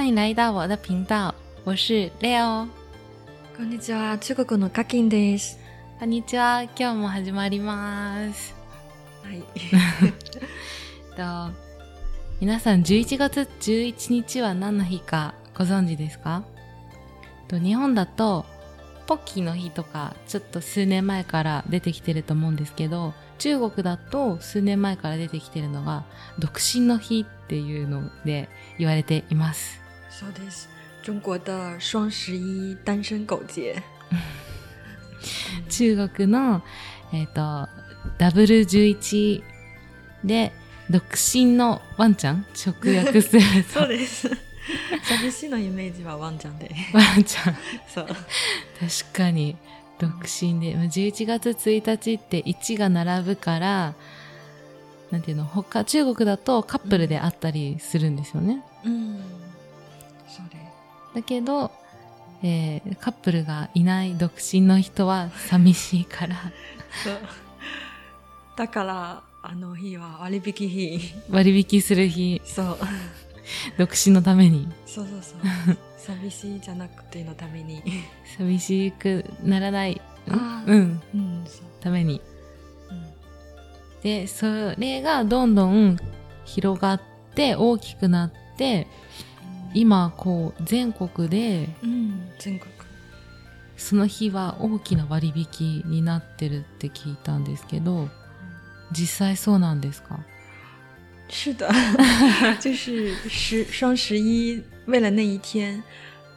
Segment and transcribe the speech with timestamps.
[0.00, 2.66] 欢迎来到我的频道，我是 Leo。
[3.54, 5.58] こんにちは、中国のカキンです。
[5.98, 8.54] こんにちは、今日も始まります。
[9.22, 9.42] はい。
[11.14, 11.52] と
[12.40, 16.44] 皆さん11月11日は何の日かご存知ですか？
[17.48, 18.46] と日本だと
[19.06, 26.04] ポッキーの日とかちょっと数年前から出てきてると思うんですけど中国だと数年前から出てきてるのが
[26.38, 29.78] 独身の日っていうので言われています。
[30.10, 30.68] そうです。
[31.02, 33.80] 中国的双十一单身狗節。
[35.70, 36.62] 中国の、
[37.12, 37.68] えっ、と、
[38.18, 39.42] ダブル11
[40.24, 40.52] で
[40.90, 44.28] 独身のワンちゃん直訳すると そうです。
[45.02, 46.70] 寂しいのイメージはワンちゃんで。
[46.92, 47.56] ワンちゃん。
[47.88, 48.06] そう。
[48.06, 49.56] 確かに
[49.98, 53.94] 独身でまあ11月1日って1が並ぶから
[55.10, 59.20] なんていうの他中国だとカップルで会ったりするんですよね、うん。
[61.14, 61.70] だけど、
[62.42, 66.36] えーカップルがいない独身の人は寂しいから
[67.02, 67.04] す。
[67.04, 67.18] そう。
[68.56, 71.14] だから、あの日は割引日。
[71.30, 72.78] 割引する日そう。
[73.78, 75.76] 独身のためにそうそうそう。
[75.98, 77.82] 寂しいじゃなくてのために。
[78.38, 81.00] 寂しくならない、うん？
[81.12, 81.46] うん、う。
[81.80, 82.20] ために
[82.90, 83.06] うん
[84.02, 84.46] でそ
[84.78, 85.98] れがどんどん
[86.44, 87.00] 広がっ
[87.34, 88.86] て大きくなって
[89.74, 92.70] 今こう全国でうん、全国。
[93.76, 98.08] その日は大きな割引になってるって聞いたんですけど
[98.92, 100.18] 実際そうなんですか？
[101.30, 101.72] 是的，
[102.60, 105.82] 就是十双十一，为了那一天，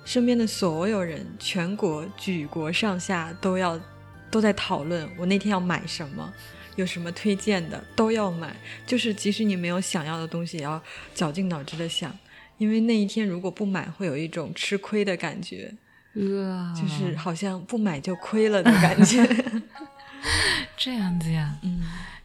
[0.06, 3.78] 身边的所有人，全国举国上下都要
[4.32, 6.32] 都在讨论我那天要买什么，
[6.78, 8.56] 有什么推荐的都要买。
[8.86, 10.82] 就是即使你没有想要的东西，也要
[11.14, 12.16] 绞尽脑汁的想，
[12.58, 15.74] 因为那一天如果不买，会有一种吃亏的感觉，
[16.16, 19.28] うわー就是好像不买就亏了的感觉。
[20.78, 21.82] 这样子や嗯，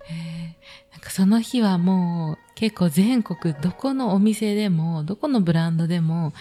[0.08, 6.32] へーなんかその日はもう結構全国どこのお店でもどこのブランドでも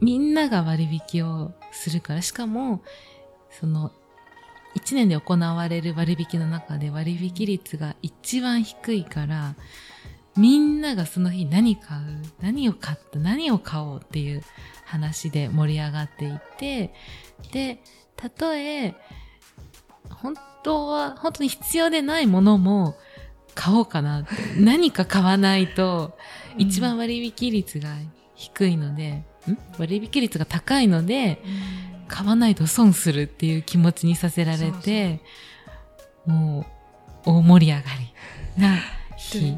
[0.00, 2.82] みんなが割引をするからしかも
[3.50, 3.92] その
[4.76, 9.54] 1年で行われる割引の中で割引率が一番低いから
[10.36, 12.00] みんながその日何買う
[12.40, 14.42] 何を買った何を買おうっていう
[14.84, 16.92] 話で盛り上がっていて
[17.52, 17.80] で
[18.16, 18.94] たとえ
[20.10, 22.96] 本当は本当に必要でないものも
[23.54, 24.26] 買おうかな
[24.58, 26.16] 何か買わないと
[26.58, 27.94] 一番割引率が
[28.34, 29.58] 低いので、ん？
[29.78, 31.40] 割引率が高いので
[32.08, 35.20] 買わないと損するっていう気持ちにさせられて
[36.26, 36.66] も
[37.26, 37.84] う大盛り上が
[38.56, 38.76] りな
[39.16, 39.56] 日。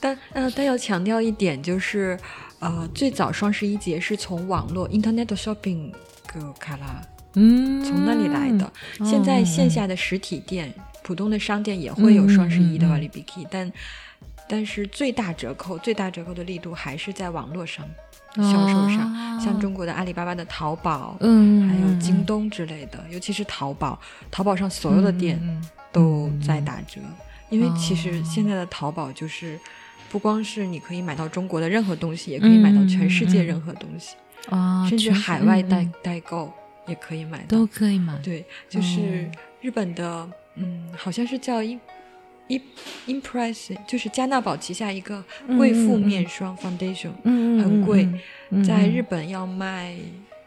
[0.00, 2.18] 但呃，但要强调一点，就是
[2.60, 5.92] 呃，最早双十一节是从网络 Internet Shopping
[6.26, 7.02] 个卡拉
[7.34, 8.70] うん从那里来的。
[9.00, 10.72] 嗯现在线下的实体店、
[11.02, 12.90] 普通的商店也会有双十一的嗯嗯嗯。
[12.90, 13.72] 瓦里比 k 但
[14.48, 17.84] 但是最大折扣、最大折扣的力度还是在网络上
[18.36, 21.16] 销售上，啊像中国的阿里巴巴的淘宝。
[21.20, 25.64] 嗯还有京东之类的，尤其是淘宝，淘宝上所有的店嗯。
[25.90, 27.00] 都在打折，
[27.48, 28.22] 因为其实哦。
[28.22, 29.58] 现在的淘宝就是
[30.10, 34.16] 不光是你可以买到中国的任何东西，也可以买到全世界任何东西，
[34.48, 36.52] 啊甚至海外代、代购
[36.86, 37.58] 也可以买到。
[37.58, 37.66] 都。
[37.66, 38.16] 可以买。
[38.22, 41.80] 对，就是哦日本的，嗯，好像是叫 in
[42.48, 42.62] in
[43.06, 45.22] impress，就是嘉娜宝旗下一个
[45.58, 48.08] 贵妇面霜 foundation，、嗯很贵，
[48.50, 48.64] 嗯。
[48.64, 49.94] 在日本要卖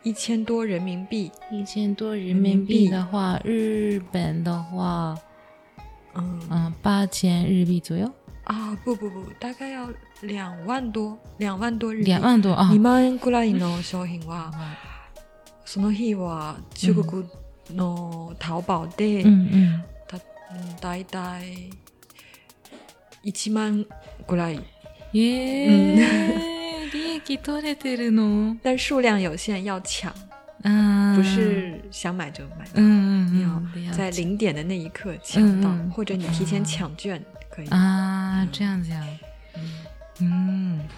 [0.01, 1.31] 一千多人民币。
[1.51, 5.15] 一千多人民币的话，日本的话，
[6.15, 6.41] 嗯。
[6.49, 8.09] 嗯，八千日币左右，
[8.50, 9.88] 啊，不不不，大概要
[10.20, 12.04] 两万多，两万多日币。
[12.04, 12.80] 两万多啊2。
[12.80, 14.52] 万円くらいの商品は、
[15.64, 17.24] その日は中国
[17.74, 20.20] の淘宝で、嗯嗯，たう
[20.56, 21.70] んだいたい
[23.24, 23.84] 1万
[24.28, 24.60] ぐらい。
[25.12, 25.96] 耶、
[26.92, 28.56] 利益取れてるの。
[28.62, 30.12] 但数量有限，要抢，
[30.62, 32.64] 啊，不是想买就买。
[32.74, 37.20] 嗯你嗯嗯，要在零点的那一刻抢到，嗯嗯或者你提前抢券
[37.50, 37.66] 可以。
[37.68, 39.03] あ あ、这样子や。
[40.21, 40.89] うん。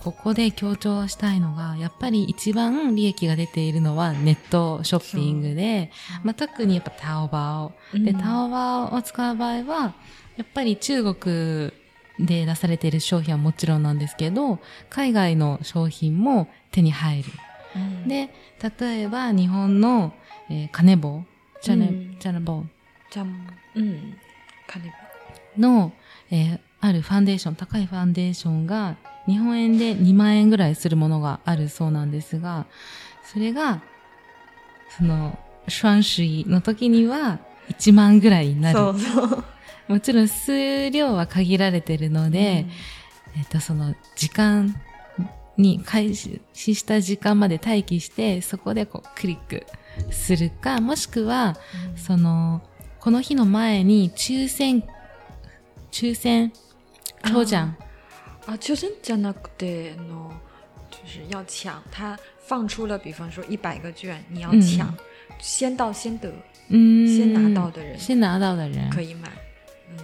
[0.00, 5.90] ここで強調したいのが、やっぱり一番利益が出ているのはネットショッピングで、
[6.24, 7.72] まあ、特にやっぱタオバオ。
[7.98, 8.18] で、うん。
[8.18, 9.94] タオバオを使う場合は、
[10.36, 11.72] やっぱり中国
[12.18, 14.58] で出されている商品はもちろんなんですけど、
[14.90, 17.30] 海外の商品も手に入る。
[17.76, 18.08] うん。
[18.08, 18.30] で、
[18.80, 20.14] 例えば日本の、
[20.48, 21.24] えーカネボウ、
[21.62, 22.16] チャネ、うん。
[22.18, 22.60] チャネボ。
[22.60, 22.68] ウ
[23.10, 23.26] じゃあ、
[23.74, 24.16] うん、
[24.66, 24.90] 金
[25.58, 25.92] の、
[26.30, 28.96] えーあるファンデーション、高いファンデーションが
[29.26, 32.66] 日本円で2万円ぐらいするものがあるそうなんですが、
[33.32, 33.82] それが、
[34.98, 35.38] その、
[35.68, 37.38] 双子の時には
[37.70, 38.78] 1万ぐらいになる。
[38.78, 39.44] そうそう。
[39.86, 42.66] もちろん数量は限られてるので、
[43.36, 44.74] えっと、その時間
[45.56, 49.64] に開始した時間まで待機して、そこでこうクリック
[50.10, 51.56] するか、もしくは、
[51.94, 52.60] その、
[52.98, 54.82] この日の前に抽選、
[55.92, 56.52] 抽選、
[57.23, 57.73] 抽奖。
[58.45, 60.31] 啊，秋生じゃなくての
[60.89, 64.93] 就是要抢，他放出了，比方说一百个券，你要嗯抢，
[65.39, 66.31] 先到先得，
[66.69, 69.29] 嗯，先拿到的人先拿到的人可以买。
[69.91, 69.97] 嗯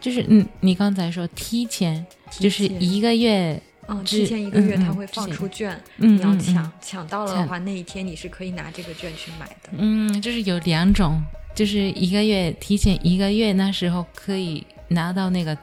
[0.00, 9.70] 就是嗯，你刚才说提前，提就是前一个月，嗯，是提前一个月嗯嗯他会放是出券，嗯你要嗯抢嗯，抢到了的话，那一天你是可以拿这个券去买的。
[9.78, 11.22] 嗯，就是有两种，
[11.54, 15.56] 就是一个月提前一个月那时候可以拿到那个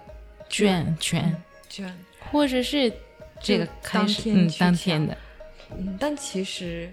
[0.50, 1.36] 券券，
[1.70, 1.94] 券，
[2.32, 2.92] 或者是
[3.42, 5.18] 这个就开始当天嗯去抢当天的
[5.72, 6.92] 嗯，但其实，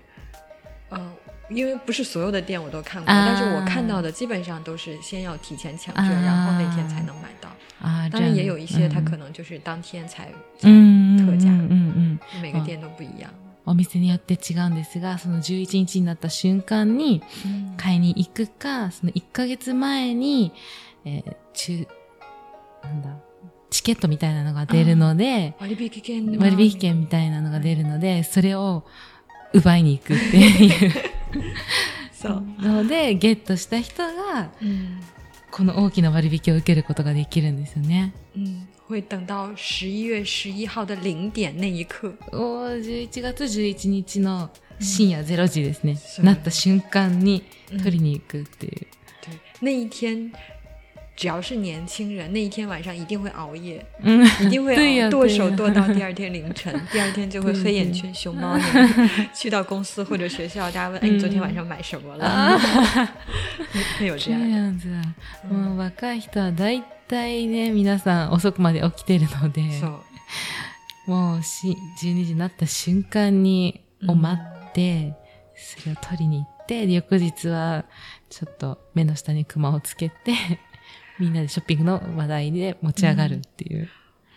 [0.88, 1.12] 呃，
[1.50, 7.48] 因为不是所有的店我都看过，啊但是我看到的基本上都是先要提前抢券，啊然后那天才能买到。
[7.80, 10.32] 啊，当然这样也有一些它嗯可能就是当天才
[10.62, 12.42] 嗯才特价，嗯嗯嗯。
[12.42, 13.30] 每个店都不一样。
[13.64, 20.52] お店によって違うんですが、その11日になった瞬間に嗯買いに行くか、その1ヶ月前に、
[21.04, 21.86] えー中、
[22.82, 23.10] なんだ、
[23.73, 28.85] チケットみたいなのが出るので、割引券割引券みたいなのが出るので、それを
[29.53, 30.91] 奪いに行くっていう
[32.13, 32.43] そう。
[32.59, 34.99] ので、ゲットした人が、嗯
[35.55, 38.11] この大きな割引を受けることができるんですよね。
[38.35, 42.17] 嗯，会等到十一月十一号的零点那一刻。
[42.31, 44.49] おー11月11日の
[44.79, 45.99] 深夜0時ですね。
[46.23, 48.71] なった瞬間に嗯取りに行くっていう。
[48.71, 48.87] 对，
[49.61, 50.31] 那一天
[51.16, 62.58] 只要是年轻人，那一天晚上一定会熬夜，嗯，一定会对 呀熬剁手对呀剁到第二天凌晨， 第二天就会对黑眼对圈、熊猫眼， 去到公司或者学校，大家问：“哎，你昨天晚上买什么了？”
[63.98, 64.48] 会有这这样。
[64.48, 71.10] 样子あもう若い人は大体ね、皆さん遅くまで起きてるので、そう。
[71.10, 75.14] もうし12時になった瞬間に、を待って、
[75.56, 77.86] それを取りに行って、で翌日は
[78.30, 80.32] ちょっと目の下にクマをつけて、
[81.22, 83.88] みんなでショッピングの話題で持ち上がるっていう。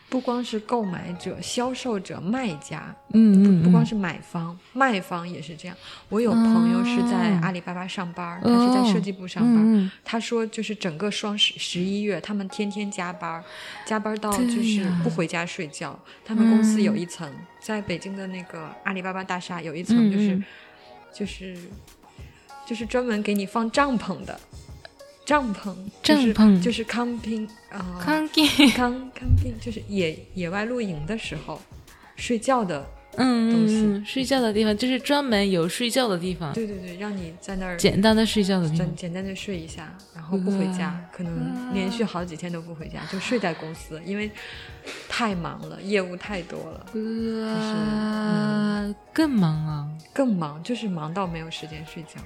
[0.09, 5.77] 不光是购买者、销售者、卖家，うんうんうん不光是买方，卖方也是这样。
[6.09, 9.55] 我有朋友是在哦阿里巴巴上班，他是在设计部上班。
[9.55, 13.41] うんうん他说，就是整个双十十一月，他们天天加班，
[13.85, 15.97] 加班到对就是呀不回家睡觉。
[16.25, 20.43] 他们公司嗯有一层，在北京的那个阿里巴巴大厦有一层，就是、嗯嗯
[21.13, 21.57] 就是
[22.65, 24.38] 就是专门给你放帐篷的
[25.26, 31.61] 帐篷，帐篷就是 camping 啊，camping，camping 就是野野外露营的时候
[32.14, 32.87] 睡觉的，
[33.17, 38.96] 嗯东西睡觉的地方就是专门有睡觉的地方，对对对，让你在那儿简单的睡觉的地方简。
[38.96, 44.31] 简单的睡一下，然后不回家哇，可能连续好几天都不回家，就睡在公司，因为
[45.08, 49.88] 太忙了，业务太多了，就是嗯更忙啊！
[50.12, 52.20] 更忙，就是忙到没有时间睡觉。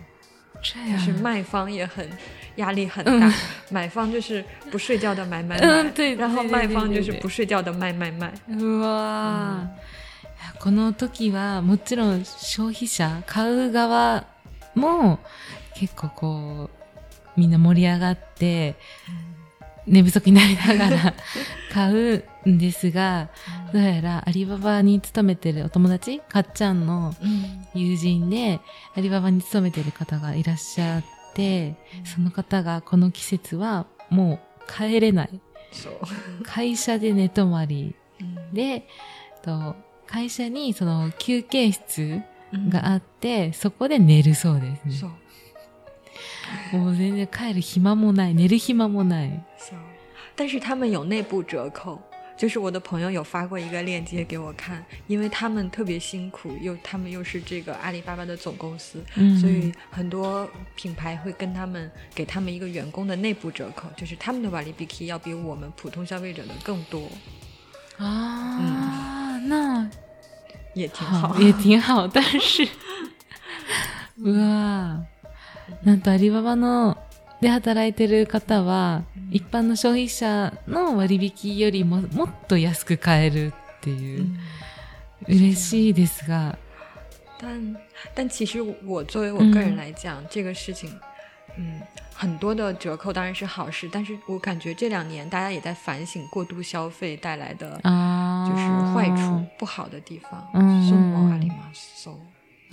[0.61, 2.09] 这就是样，卖方也很
[2.55, 3.33] 压力很嗯大，
[3.69, 8.33] 买方就是不睡觉的买买买，嗯对然后对对对卖方就是对对不睡觉的卖卖卖。
[8.49, 14.25] うわーこの時はもちろん消費者買う側
[14.73, 15.19] も
[15.75, 16.69] 結構こ
[17.35, 18.75] うみんな盛り上がって
[19.90, 21.14] 寝不足になりながら
[21.72, 23.28] 買うんですが
[23.72, 28.60] どうやらアリババに勤めてるお友達かっちゃんの嗯友人で
[28.96, 31.04] アリババに勤めてる方がいらっしゃっ
[31.34, 35.40] てその方がこの季節はもう帰れない。
[36.42, 37.94] 会社で寝泊まり。
[38.20, 38.86] 嗯で
[39.42, 45.10] と会社にその休憩室嗯があって、そこで寝るそうですね。
[46.71, 49.43] もう全然帰る暇もない、寝る暇もない。
[49.57, 49.79] そう。
[50.35, 51.99] 但是他们有内部折扣。
[52.37, 60.45] 就是我的朋友有发过一个链接给我看，因为他们特别辛苦，又他们又是这个阿里巴巴的总公司，うん所以很多
[60.75, 67.07] 品牌会跟他们给他们一个员工的内部折扣，就是他们的瓦力 B K 要比我们普通消费者的更多，
[67.99, 69.89] あー、な
[70.73, 71.37] 也挺好。
[71.39, 72.05] 也挺好。
[72.05, 72.67] 但是、
[74.17, 74.99] うわー
[75.84, 76.96] なんとアリババの
[77.40, 84.24] で働いてる方は、一般の消費者の割引よりももっと安く買えるっていう。
[84.24, 84.38] 嗯
[85.28, 86.56] 嬉しいですが、
[87.38, 87.76] 但
[88.14, 90.90] 但其实我作为我个人来讲，这个事情，
[91.58, 91.78] 嗯，
[92.14, 100.42] 很多的折扣当然是好事，但是我感觉这两年大家也在反省过度消费带来的あ就是あ坏处、不好的地方。
[100.54, 100.88] 嗯。
[100.88, 102.02] 送もあります。
[102.02, 102.14] そう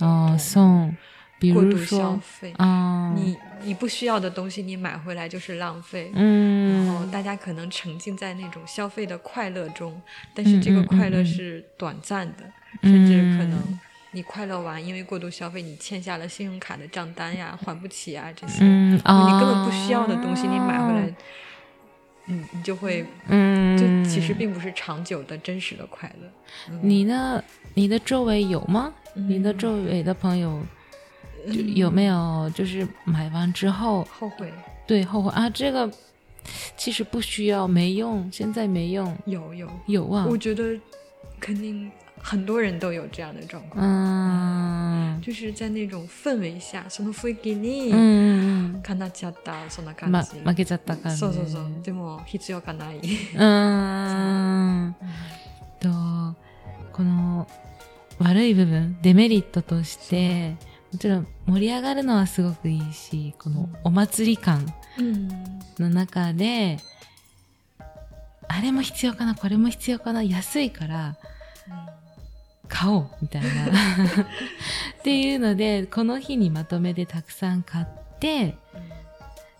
[0.02, 0.96] 哦送，
[1.38, 6.10] 比过度消费，啊，你你不需要的东西，你买回来就是浪费。
[6.14, 10.00] 然后嗯大家可能沉浸在那种消费的快乐中，
[10.34, 12.44] 但是这个快乐是短暂的，
[12.82, 13.80] 甚至可嗯能
[14.10, 21.14] 你快乐完，因为过度消费，你欠下了信用卡的账单呀，还不起啊这些，嗯你啊，根本不需要的东西，你买回来，
[22.26, 26.28] 嗯，你就会，嗯，就其实并不是长久的真实的快乐。
[26.70, 27.42] 嗯你呢？
[27.74, 28.92] 你的周围有吗？
[29.14, 30.60] 嗯你的周围的朋友
[31.52, 34.52] 就有没有就是买完之后后悔？
[34.86, 35.48] 对后悔啊？
[35.50, 35.90] 这个
[36.76, 39.16] 其实不需要，没用，现在没用。
[39.26, 40.78] 有有，有啊，我觉得
[41.40, 41.90] 肯定
[42.22, 43.84] 很多人都有这样的状况。
[43.84, 50.38] 嗯就是在那种氛围下，その雰囲気にうんかなっちゃったそんな感まじ。
[50.40, 51.16] 負けちゃったからね。
[51.16, 51.66] そうそうそう。
[51.82, 53.00] でも必要がない。
[53.36, 54.94] うん。
[55.80, 55.88] と
[56.92, 57.46] この
[58.18, 60.56] 悪い部分デメリットとして
[60.92, 64.66] もちろん盛り上がるのはすごくいいしこのお祭り感
[64.98, 65.28] うん。
[65.78, 66.78] の中で
[68.48, 71.16] あれも必要かなこれも必要かな安いから
[72.68, 73.48] 買おうみたいな。
[73.48, 77.86] っていうのでこの日にまとめてたくさん買っ
[78.18, 78.56] て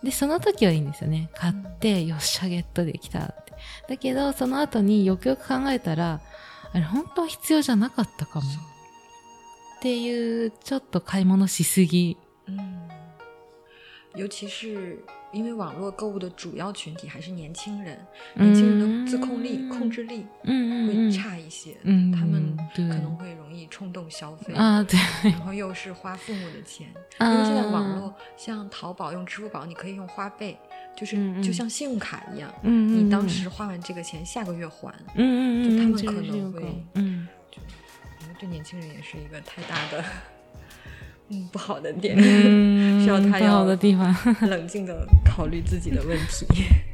[0.03, 1.31] でその時はいいんですよね。
[1.35, 3.53] 買ってよっしゃゲットできたって。
[3.89, 6.21] だけどその後によくよく考えたら
[6.73, 8.47] あれ本当は必要じゃなかったかも
[9.80, 12.88] っていうちょっと買い物しすぎ嗯，
[14.16, 17.98] 尤其是因为网络购物的主要群体还是年轻人，
[18.36, 24.54] 年轻人的自控力、控制力会うんうんうん差一些，嗯他们对可能会容易冲动消费。
[24.54, 26.88] 啊对然后又是花父母的钱，
[27.18, 30.58] 啊因为现在网络像淘宝用支付宝，你可以用花呗，
[30.96, 34.94] 就是嗯嗯就像信用卡一样，嗯你当时花完这个钱，下个月还。
[35.16, 36.62] 嗯嗯嗯就他们这可能会个是有个
[36.94, 37.68] 嗯我觉得
[38.39, 40.05] 对年轻人也是一个太大的，
[41.29, 44.15] 嗯，不好的点，嗯需要他不好要的地方。
[44.49, 46.47] 冷静的考虑自己的问题。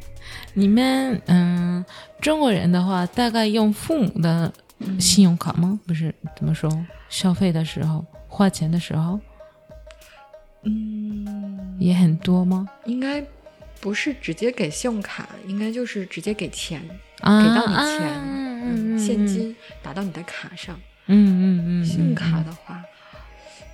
[0.54, 1.84] 你们嗯，
[2.20, 4.50] 中国人的话，大概用父母的
[4.98, 5.78] 信用卡吗？
[5.86, 6.70] 不是怎么说？
[7.08, 9.20] 消费的时候，花钱的时候
[10.62, 12.66] 嗯，也很多吗？
[12.86, 13.22] 应该
[13.80, 16.80] 不是直接给信用卡，应该就是直接给钱，
[17.20, 18.00] 啊给到你钱
[18.66, 20.80] 嗯现金打到你的卡上。
[21.06, 22.82] 嗯嗯嗯，信用卡的话，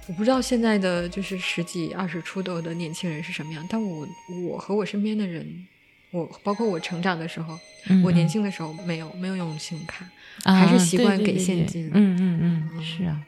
[0.08, 4.06] 我不知道现在的就是十几、二十出头的年轻人是什么样，但我
[4.48, 5.66] 我和我身边的人，
[6.10, 7.58] 我包括我成长的时候，
[7.88, 10.04] 嗯我年轻的时候没有没有用信用卡，
[10.44, 11.90] 啊还是习惯给对对对对现金。
[11.94, 13.22] 嗯嗯嗯，嗯是啊，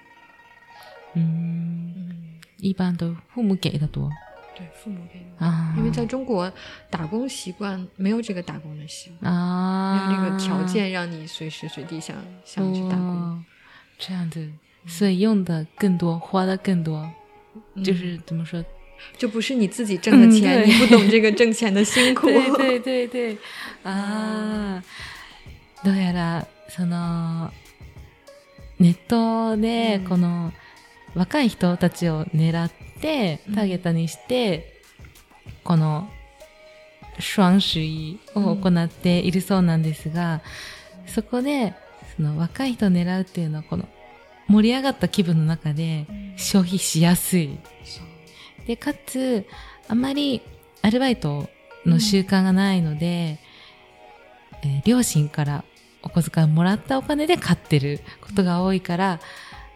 [1.15, 4.11] 嗯，嗯，一般都父母给的多。
[4.55, 5.47] 对，父母给的。
[5.47, 6.53] 啊，因为在中国
[6.91, 13.45] 打工习惯没有这个打工的习惯，啊没有那个条件让你随时随地想想去打工，哦
[14.05, 14.51] 这样子，
[14.85, 17.09] 所以用的更多，花的更多，
[17.75, 17.85] 嗯。
[17.85, 18.65] 就是怎么说？
[19.17, 20.67] 就不是你自己挣的钱，嗯对。
[20.67, 22.27] 你不懂这个挣钱的辛苦。
[22.27, 23.39] 对对对对。
[23.85, 24.83] ああ、
[25.87, 27.53] どうやらその
[28.81, 30.09] ネットでうん。
[30.09, 30.53] この
[31.15, 33.55] 若い人たちを狙ってうん。
[33.55, 34.83] ターゲットにして、
[35.63, 36.09] この
[37.19, 40.41] 双十一を行っているそうなんですが、
[41.07, 41.75] そこで
[42.17, 43.89] その若い人を狙うっていうのはこの
[44.49, 47.59] 盛り上がった気分の中で消費しやすい。
[48.67, 49.47] で、かつ、
[49.89, 50.43] あまり
[50.83, 51.49] アルバイト
[51.87, 55.65] の習慣がないので、えー両親から
[56.03, 59.21] お小遣いもらったお金で買ってることが多いから、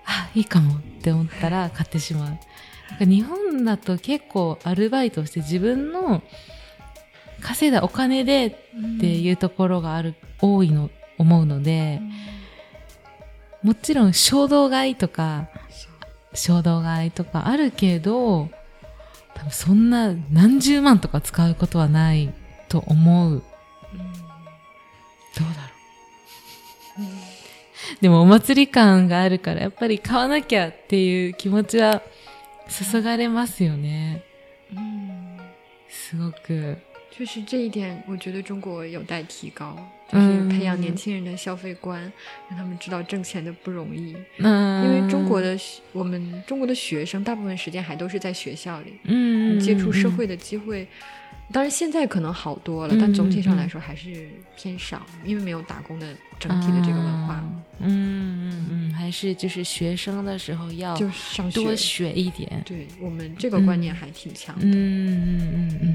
[0.04, 2.28] あ、いいかもって思ったら買ってしまう。
[2.28, 2.38] なん
[3.00, 6.22] か日本だと結構アルバイトして自分の
[7.40, 12.00] 稼いだお金でっていうところがある、多いの、思うので、
[13.62, 15.48] もちろん衝動買いとか、
[16.34, 18.48] 衝動買いとかあるけど、
[19.34, 22.32] 多分そんな何十万とか使うことはない
[22.68, 23.32] と思う。
[23.32, 23.42] うん
[25.38, 25.68] どうだ
[26.98, 28.00] ろう。
[28.00, 32.00] でもお祭り感があるから、やっぱり買わなきゃっていう気持ちは
[32.90, 34.24] 注がれますよね。
[34.72, 35.38] 嗯，
[35.90, 36.78] すごく。
[37.17, 39.77] 就是这一点，我觉得中国有待提高，
[40.11, 42.01] 就是培养年轻人的消费观，
[42.49, 44.15] 让他们知道挣钱的不容易。
[44.37, 50.87] 嗯，因为中国的学我们中国的学生大部分时间还都是在学校里，嗯，嗯接触社会的机会。
[51.53, 57.43] 当然，现在可能好多了，嗯但总体上来说还是偏少，因为没有打工的整体的这个文化，啊
[57.79, 61.61] 嗯嗯嗯，还是就是学生的时候要就上学。
[61.61, 62.49] 多学一点。
[62.65, 64.65] 对我们这个观念还挺强的。
[64.65, 65.94] うんうんうんうん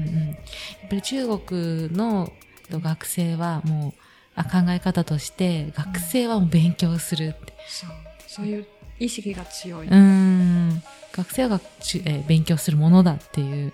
[0.82, 2.32] やっぱり中国の
[2.70, 4.00] 学生はもう
[4.34, 7.90] あ考え方として学生はもう勉強するってそう
[8.26, 8.66] そういう
[8.98, 9.88] 意識が強い。
[9.88, 10.82] うーん
[11.12, 13.72] 学生は学習、えー勉強するものだっていう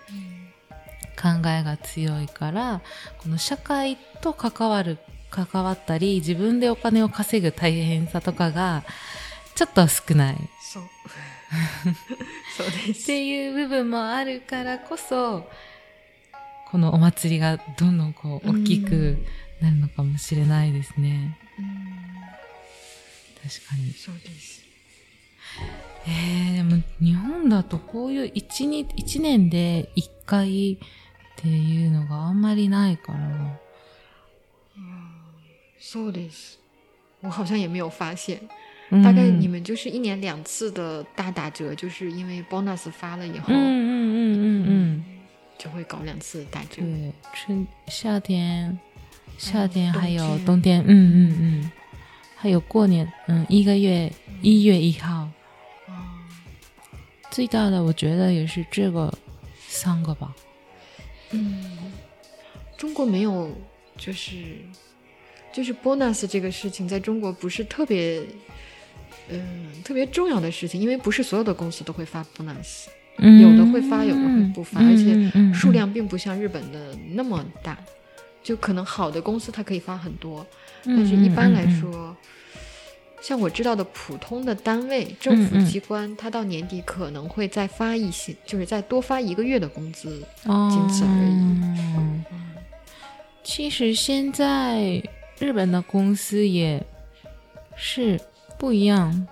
[1.21, 2.81] 考えが強いから
[3.19, 4.99] この社会と関わる
[5.31, 8.85] 関わったり自分でお金を稼ぐ大変さとかが
[9.55, 10.39] ちょっと少ないっ
[10.73, 10.83] そう。
[12.57, 13.07] そうです。
[13.07, 15.49] ていう部分もあるからこそ
[16.71, 19.19] このお祭りがどんどんこう大きく
[19.61, 21.39] なるのかもしれないですね。
[23.43, 23.93] 確かに。
[23.93, 24.63] そうです。
[26.07, 30.79] えー、でも日本だとこういう一日一年で一回っ
[31.37, 33.19] ていうのがあんまりないから。
[35.81, 36.59] そうです。
[37.23, 38.39] 我好像也没有发现，
[38.91, 43.88] うん大概你们就是一年两次的大打折，就是因为 bonus 发了以后，うんうんうんうん
[45.59, 46.77] 就会搞两次打折。
[46.77, 48.79] 对，春夏天
[49.37, 50.45] 夏天还有天。
[50.45, 51.73] 冬天，嗯嗯嗯，
[52.37, 54.11] 还有过年，嗯，一个月
[54.41, 55.29] 一月一号。
[55.87, 55.93] 哦。
[57.31, 59.13] 最大的我觉得也是这个
[59.69, 60.35] 三个吧。
[61.31, 61.93] 嗯，
[62.77, 63.55] 中国没有，
[63.97, 64.57] 就是
[65.53, 68.25] 就是 bonus 这个事情，在中国不是特别，
[69.29, 72.87] 嗯、特别重要的事情，因为不是所有的公司都会发 bonus，
[73.19, 77.77] 有的会发，有的会不发，而且嗯数量并不像日本的那么大，
[78.43, 80.47] 就可能好的公司它可以发很多，
[80.85, 81.81] 但是一般来嗯。
[81.81, 82.17] 说，
[83.21, 85.67] 像我知道的普通的单位、政府嗯嗯。
[85.67, 90.23] 机关，它到年底可能会再发一些，就是再多发一个月的工资。
[90.45, 91.33] 哦仅此而已。
[91.33, 92.25] 嗯。
[93.43, 95.03] 其实现在
[95.41, 96.85] 日本的公司也
[97.75, 98.21] 是
[98.59, 99.27] 不一样，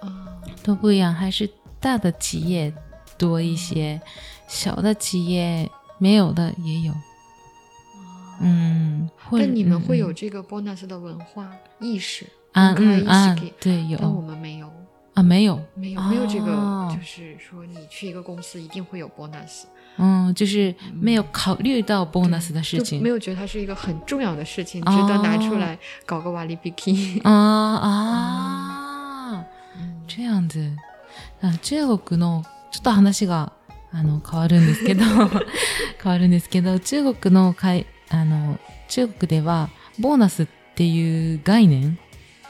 [0.00, 2.72] 啊，都不一样，还是大的企业
[3.17, 4.01] 多一些，
[4.47, 6.93] 小的企业没有的也有。
[8.41, 14.69] 嗯，或者但你们会嗯有这个 bonus 的文化意识，啊公开嗯啊意识给，对有但我们没有，
[15.13, 19.63] 啊没有，没有，没有这个，哦就是说你去一个公司一定会有 bonus，
[19.97, 27.21] 嗯，就是没有考虑到 bonus 的事情就没有觉得它是一个很重要的事情，值得拿出来搞个瓦力 biki。
[27.21, 29.43] あーあー、
[30.07, 30.75] 这样子。
[31.41, 33.52] あ中国の、 ちょっと話が、
[33.92, 35.04] あの、変わるんですけど、
[36.02, 41.98] 変わるんですけど、中国のかい、あの、中国では、ボーナスっていう概念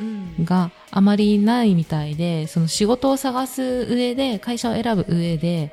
[0.00, 5.72] 嗯があまりないみたいで、その仕事を探す上で、会社を選ぶ上で、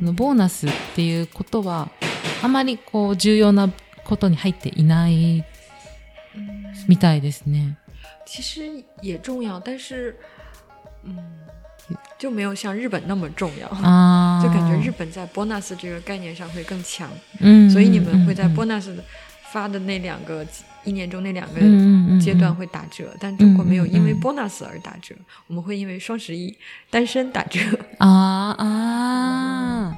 [0.00, 1.90] ボーナスっていうことは、
[2.42, 3.70] あまりこう、重要な
[4.04, 5.44] ことに入っていない
[6.88, 7.76] みたいですね。
[8.26, 10.14] 其实也重要，但是，
[11.04, 11.18] 嗯，
[12.17, 13.67] 就没有像日本那么重要。
[13.67, 14.43] ああ。
[14.43, 18.89] 就感觉日本在 bonus 这个概念上会更强，嗯，所以你们会在嗯 bonus
[19.51, 20.45] 发的那两个
[20.83, 25.15] 一年中那两个嗯嗯嗯阶段会打折，但中国没有嗯嗯因为嗯 bonus 而打折，
[25.47, 26.55] 我们会因为双十一
[26.89, 27.59] 单身打折。
[27.99, 29.95] あーあー、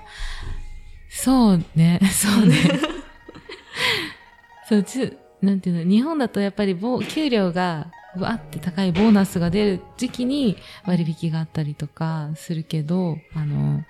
[1.10, 2.80] そうね、そうね。
[4.70, 7.88] そう、ちなんていうの、日本だとやっぱりボ給料が
[8.21, 13.85] わーって高いボーナスが出る時期に割引があったりとかするけど、あの、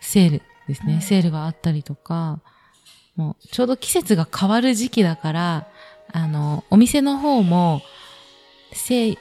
[0.00, 1.00] セールですね、うん。
[1.00, 2.40] セールがあったりとか、
[3.16, 5.68] もうちょうど季節が変わる時期だから、
[6.12, 7.82] あの、お店の方も、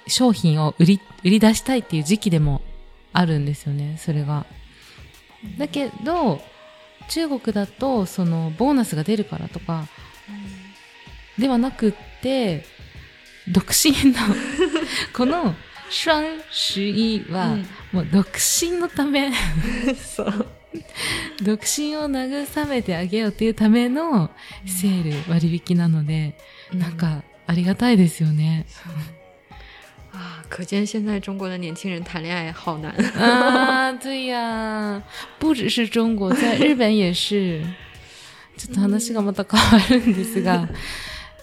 [0.07, 2.61] 商品を売り、売り出したいっていう時期でも
[3.13, 4.45] あるんですよね、それが。
[5.57, 6.39] だけど、
[7.09, 9.87] 中国だと、その、ボーナスが出るからとか、
[11.37, 12.65] ではなくって、
[13.51, 14.19] 独身の、
[15.13, 15.55] この、
[15.89, 17.57] 双十一は、
[17.91, 19.31] もう独身のため、
[19.97, 20.47] そう。
[21.41, 24.29] 独身を慰めてあげようっていうための
[24.67, 26.37] セール割引なので、
[26.71, 28.65] なんかありがたいですよね。
[30.13, 32.93] 啊，可见现在中国的年轻人谈恋爱好难。
[33.17, 35.01] ああ、对呀。
[35.39, 37.61] 不只是中国、在日本也是。
[38.57, 40.67] ちょっと話がまた変わるんですが、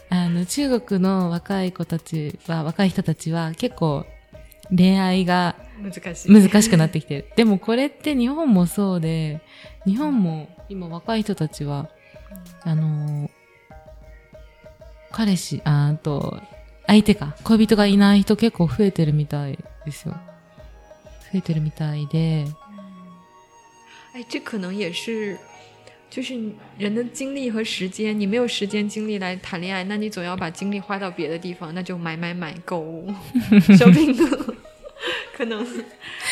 [0.09, 4.07] あの、中国の若い子たちは、若い人たちは結構
[4.71, 6.33] 恋愛が難しい。
[6.33, 7.27] 難しくなってきてる。
[7.37, 9.41] でもこれって日本もそうで、
[9.85, 11.89] 日本も今若い人たちは、
[12.63, 13.31] あの、
[15.13, 16.41] 彼氏、ああと、
[16.87, 20.15] 相手か、恋人がいない人結構増えてるみたいですよ。
[21.33, 22.47] 増えてるみたいで、
[24.15, 25.37] 哎，这可能也是，
[26.10, 26.36] 就是
[26.78, 33.14] 人的精力和时间，你没有时间精力来谈恋爱，那你总要把精力花到别的地方，那就买买买购物，
[33.78, 34.16] shopping，
[35.34, 35.66] 可能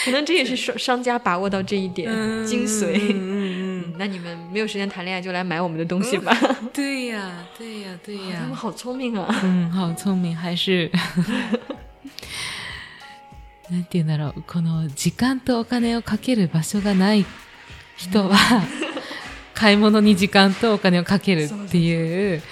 [0.03, 2.09] 可能这也是商商家把握到这一点
[2.45, 3.13] 精髓。
[3.13, 6.33] 嗯 那你们没有时间谈恋爱，就来买我们的东西吧。
[6.73, 8.37] 对呀，对呀，对呀。
[8.39, 9.27] 他们好聪明啊。
[9.43, 10.89] 嗯，好聪明，还是。
[13.69, 17.25] なんて言うんだろう、この時間とお金をかける場所がない
[17.97, 18.35] 人は、
[19.64, 22.42] 買い物に時間とお金をかけるっていう、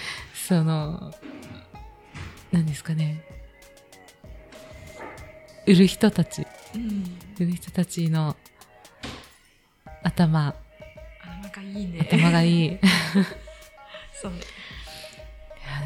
[0.48, 1.12] その、
[2.50, 3.22] 何ですかね。
[5.66, 7.04] 売る人たち、嗯，
[7.38, 8.34] 売る人たちの
[10.02, 10.54] 頭、
[11.22, 12.08] 頭がいいね。
[12.10, 12.64] 頭がいい。
[12.72, 12.80] いや、
[14.14, 14.32] そう。
[14.32, 14.38] で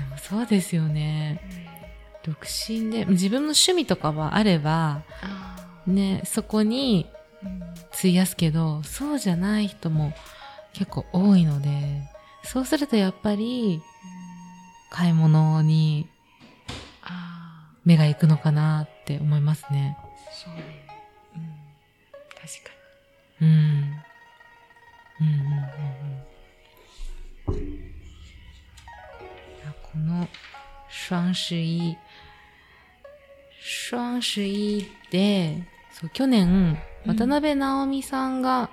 [0.08, 1.40] もそうですよね。
[2.22, 5.56] 独身で、自分の趣味とかはあれば、あ
[5.88, 7.10] ね、そこに
[7.98, 10.14] 費やすけど、そうじゃない人も
[10.76, 12.02] 結構多いので、
[12.44, 13.80] そうするとやっぱり
[14.90, 16.06] 買い物に
[17.00, 19.96] あ目が行くのかなって思いますね。
[20.00, 20.04] ー
[20.44, 20.86] そうね。
[21.34, 21.42] うん。
[22.34, 22.70] 確か
[23.40, 23.48] うん。
[23.48, 26.26] うんうんうんうん。
[29.96, 30.28] この
[30.88, 31.96] 双十一、
[33.88, 38.68] 双十一で、そう、去年、うん渡辺直美さんが、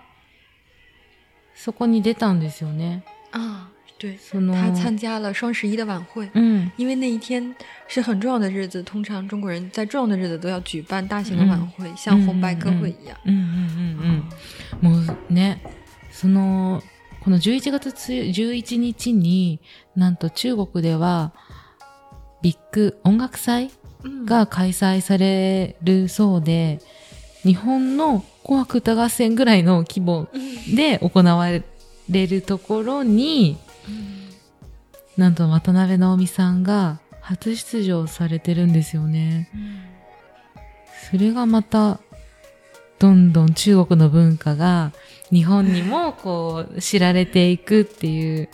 [1.63, 3.03] そこに出たんですよね。
[3.31, 3.39] に。
[3.39, 6.29] 啊，对，その、他参加了双十一的晚会。
[6.33, 6.69] うん。
[6.75, 7.55] 因为那一天
[7.87, 13.15] 是很重要的日子，通常中国人在重要的日子都要举办大型的晚会，像红白歌会一样。
[13.25, 13.43] うんうん
[14.81, 14.91] うんうん。
[14.91, 15.61] もうね、
[16.11, 16.83] その、
[17.23, 19.61] この11月11日に、
[19.95, 21.31] なんと中国では、
[22.41, 23.71] ビッグ音楽祭
[24.03, 26.79] 嗯が開催されるそうで、
[27.43, 30.27] 日本の紅白歌合戦ぐらいの規模
[30.75, 33.57] で行われるところに、
[35.17, 39.49] なんと渡辺直美さんが初出場されてるんですよね。
[41.09, 41.99] それがまた、
[42.99, 44.93] どんどん中国の文化が
[45.29, 48.49] 日本にもこう知られていくっていう。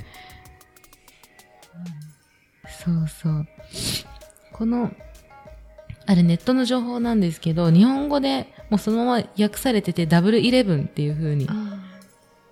[2.84, 3.48] そうそう。
[4.54, 4.92] この、
[6.06, 11.48] あれネットの情報なんですけど、日本語でもうそのまま訳されててダブルイレブンっていう風に。
[11.48, 11.54] 啊，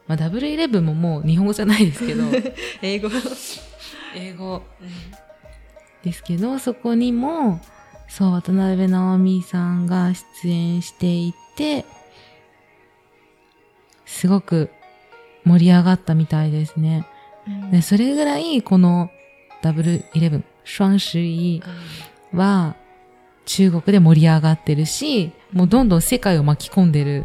[0.08, 2.24] まあダブルイレブンももう日本語じゃないですけど、
[2.82, 3.10] 英語。
[4.16, 4.64] 英語
[6.04, 7.60] ですけど、そこにも、
[8.08, 11.86] そう、渡辺直美さんが出演していて、
[14.06, 14.70] すごく
[15.44, 17.06] 盛り上がったみたいですね。
[17.72, 19.10] でそれぐらい、この
[19.62, 21.62] ダブルイレブン、双十一
[22.34, 22.76] は
[23.46, 27.25] 中国で盛り上がってるし、もうどんどん世界を巻き込んでる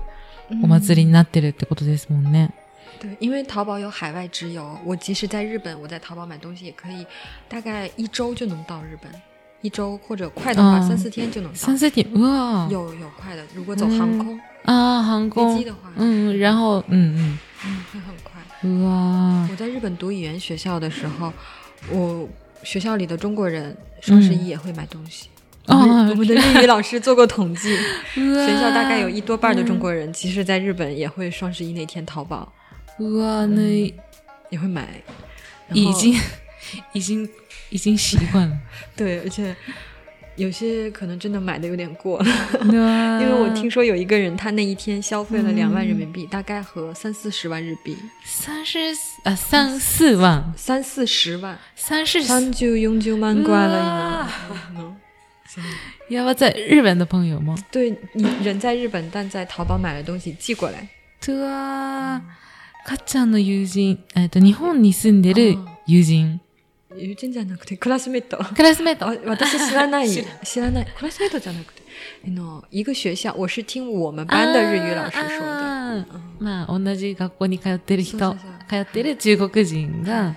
[0.64, 2.52] お祭りになってるってことですもんね。
[3.00, 7.06] 对，因为淘宝有海外直邮，我即使在日本，我在淘宝买东西也可以，
[7.48, 9.12] 大概一周就能到日本，
[9.62, 11.56] 一周或者快的话、啊三四天就能到。
[11.58, 15.66] 三四点、うわー有有快的，如果走航空、あー、航飞空机。
[15.66, 17.38] 的话，嗯，然后嗯嗯，
[17.94, 18.42] 会很快。
[18.64, 21.32] 嗯，哇，我在日本读语言学校的时候，
[21.92, 22.28] 我
[22.64, 25.28] 学校里的中国人双十一也会买东西。
[25.28, 25.32] 哦
[25.68, 27.76] 我们我们的日语老师做过统计，
[28.14, 32.52] 学学校大概有一多半的中国人，其实在日本也会双十一那天淘宝
[32.98, 33.94] うわね、
[34.50, 34.88] 也会买。
[35.68, 36.20] 然后已经
[36.94, 37.30] 已经
[37.70, 38.58] 已经习惯了。
[38.96, 39.54] 对，而且
[40.38, 42.26] 有些可能真的买的有点过了，
[42.64, 48.80] 因因为我听说有一个人他那一天消费了两万人民币，大概和三四十万日币，三十
[49.24, 54.30] 啊三四万，三四十万，三十三九永久万挂了哇
[54.78, 54.91] 嗯
[56.09, 57.57] 要不要在日本的朋友吗？
[57.71, 60.89] 对你人在日本，但在淘宝买了东西寄过来，
[61.29, 62.23] うわ
[62.85, 66.41] かっちゃんの友人、えっと日本に住んでる友人、
[66.97, 68.37] 友人じゃなくてクラスメイト。
[68.39, 69.07] クラスメート。
[69.07, 70.09] あ私 知らない。
[70.11, 70.87] 知らない。
[70.87, 71.83] クラスメイトじゃなくて。
[72.27, 80.35] あの一个学校我是听我们班的日语老师说的あー嗯まあ、同じ学校に通ってる人、そうそう通ってる中国人が、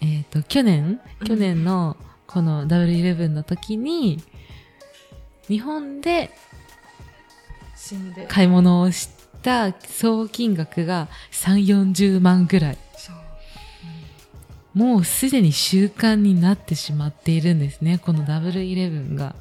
[0.00, 1.96] えっ、と、去年、去年の
[2.32, 4.22] この W11 の時に、
[5.48, 6.30] 日本で
[8.28, 9.10] 買い物をし
[9.42, 12.78] た総金額が3、40万ぐらい。
[12.96, 13.16] そう
[14.78, 17.98] もうすでに習慣になってしまっているんですね。
[17.98, 19.34] この W11 が。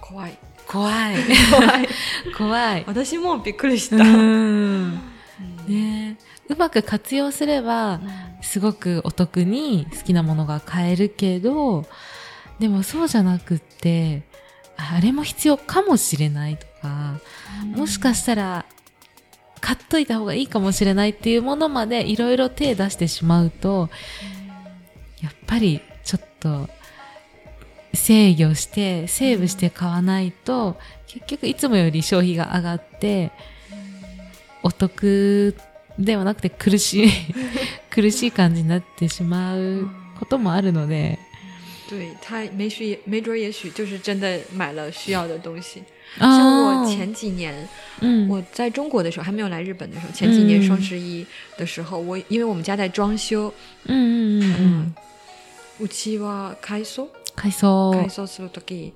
[0.00, 1.16] 怖い怖い。
[1.50, 1.88] 怖い
[2.36, 2.84] 怖い。
[2.86, 4.94] 私もびっくりしうた、ん。
[5.68, 8.00] ねうまく活用すれば、
[8.42, 11.86] すごくお得に好きなものが買えるけど、
[12.58, 14.22] でもそうじゃなくって、
[14.76, 17.18] あれも必要かもしれないとか、
[17.74, 18.66] もしかしたら
[19.60, 23.88] 買っといた方がいいかもしれないっていうものまでいろいろ手出してしまうと、
[25.22, 26.68] やっぱりちょっと
[27.94, 33.30] 制御して、セーブして買わないと、結局いつもより消費が上がって、
[34.62, 35.56] お得
[35.98, 37.08] ではなくて苦しい
[37.94, 41.18] 苦しい感じになってしまうこともあるので。
[41.90, 45.82] 对他没许也没准也许就是真的买了需要的东西。
[46.18, 47.54] 像我前几年，
[48.00, 51.26] 嗯，我在中国的时候还没有来日本的时候，前几年双十一
[51.58, 53.52] 的时候，我因为我们家在装修，
[53.84, 54.94] 嗯嗯嗯，
[55.80, 58.92] うちは改装改装改装するとき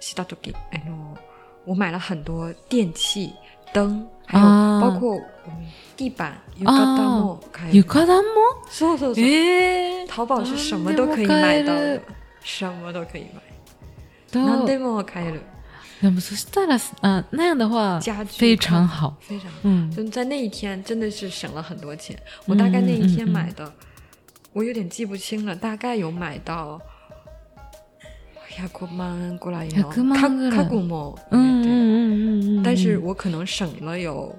[0.00, 1.16] したとき，哎呦，
[1.64, 3.32] 我买了很多电器
[3.73, 4.45] 灯，还有
[4.81, 5.21] 包括
[5.95, 7.39] 地板床单も
[7.83, 9.15] 床单もそうそうそう。
[9.15, 12.01] え淘宝是什么都可以买到的。
[12.43, 13.41] 什么都可以买，
[14.31, 15.41] 何でも買える。
[16.01, 22.15] 那么そしたら啊，那样的话家具非常好，非常嗯，就在那一天真的是省了很多钱。
[22.45, 23.73] 我大概那一天买的，
[24.53, 26.79] 我有点记不清了，大概有买到
[28.56, 34.34] 百万过来，百万卡卡古莫，嗯嗯嗯嗯但是我可能省了有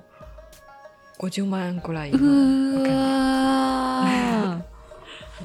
[1.20, 2.12] 五十万过来。
[2.12, 2.20] 很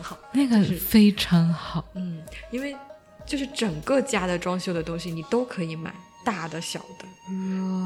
[0.02, 1.85] 好， 那个非常好。
[1.94, 2.76] 嗯，因为
[3.24, 7.07] 就是整个家的装修的东西，你都可以买，大的小的，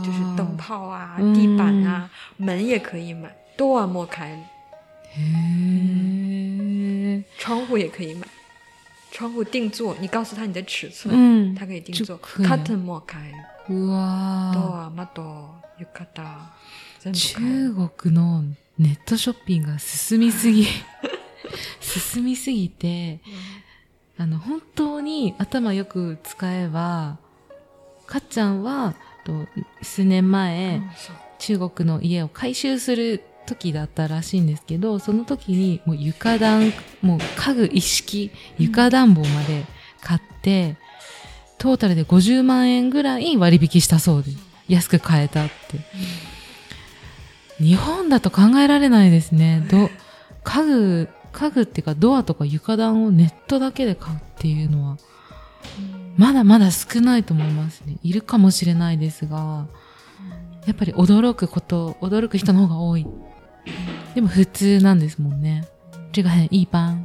[0.05, 4.43] 就是灯泡啊、地板啊、门也可以买，都要莫开。
[7.39, 8.27] 窗户也可以买，
[9.11, 12.21] 窗户定做，你告诉他你的尺寸，嗯，他可以定做。
[12.21, 13.33] Curtain 莫开？
[13.69, 14.53] 哇。
[14.55, 15.23] 都啊，ま多，
[15.79, 16.53] よかった。
[17.13, 18.45] 中国の
[18.79, 20.67] ネットショッピングが進みすぎ。
[21.81, 23.21] 進みすぎて、
[24.17, 27.19] あの、本当に頭よく使えば、
[28.07, 28.95] かっちゃんは、
[29.25, 29.47] と
[29.83, 30.83] 数年前、
[31.39, 39.65] 中国の家を改修する時だったらしいんですけど、その時にもう床暖、もう家具一式、床暖房まで
[40.01, 40.77] 買って、
[41.59, 44.31] トータルで50万円ぐらい割引したそうで、
[44.69, 45.79] 安く買えたって。
[47.63, 49.67] 日本だと考えられないですね。
[49.71, 49.91] ど
[50.43, 54.97] 家具家具っていうかドアとか床暖をネットだけで買うっていうのは、
[56.17, 57.99] まだまだ少ないと思いますね。
[58.03, 59.67] いるかもしれないですが、
[60.67, 63.07] やっぱり驚くこと、驚く人の方が多い。
[64.14, 65.64] でも普通なんですもんね。
[66.12, 67.04] 这个很一般。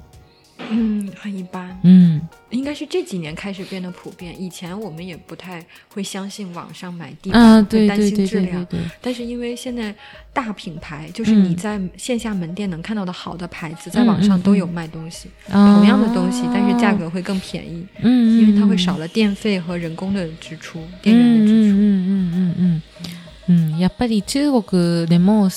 [0.72, 1.74] 嗯，很一般。
[1.82, 4.40] 嗯，应该是这几年开始变得普遍。
[4.40, 8.64] 以前我们也不太会相信网上买地板，会担心质量。
[9.00, 9.92] 但是因为现在
[10.32, 17.84] 大品牌，就是你在线下门店能看到的好的牌子，在网上都有卖东西，同样的东西，但是价格会更便宜。
[18.02, 21.76] 嗯，因为它会少了电费和人工的支出，电源的支出。
[21.76, 22.82] 嗯嗯嗯嗯
[23.48, 23.78] 嗯。
[23.80, 25.50] やっぱり中国でも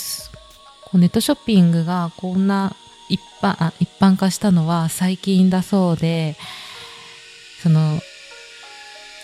[0.95, 2.75] ネットショッピングがこんな
[3.09, 6.37] 一般あ一般化したのは最近だそうで、
[7.63, 8.01] その、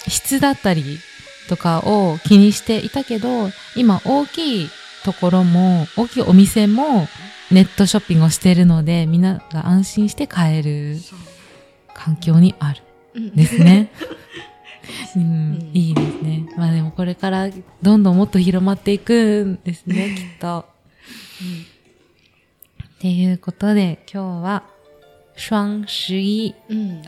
[0.08, 0.98] 質だったり
[1.48, 4.68] とかを気にしていたけど、今大きい
[5.04, 7.06] ところも、大きいお店も
[7.50, 10.96] ネットショッピングをしているので、みんなが安心して買える
[11.94, 12.82] 環境にある。
[13.34, 13.90] ですね。
[15.16, 16.46] うん、いいですね。
[16.56, 17.48] まあでもこれから
[17.82, 20.73] どんどんもっと広まっていくんですね、 きっと。
[21.42, 21.66] うん
[22.84, 24.62] っていうことで、今日は、
[25.36, 26.54] 双十一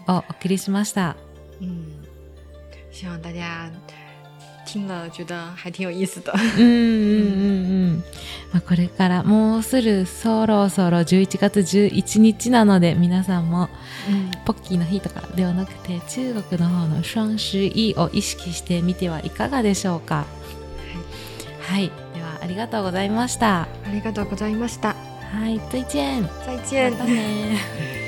[0.08, 1.16] をお送りしました。
[1.60, 2.04] うん。
[2.92, 3.70] 希望大家
[4.66, 6.32] 听了觉得还挺有意思的。
[6.58, 8.04] うんうんうんうん。
[8.52, 13.70] まあ、これからもうすぐそろそろ11月11日なので皆さんも、
[14.44, 20.26] ポッキーの日とかではなくて中国の方の双十一を意識してみてはいかがでしょうか？
[21.62, 21.90] はい。
[22.40, 23.62] ありがとうございました。
[23.62, 24.94] ありがとうございました。
[25.32, 26.28] はい、再见。
[26.44, 26.92] 再见。
[26.92, 28.05] またね。